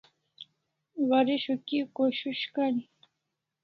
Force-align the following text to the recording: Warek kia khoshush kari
Warek 1.09 1.45
kia 1.65 1.85
khoshush 1.95 2.45
kari 2.53 2.81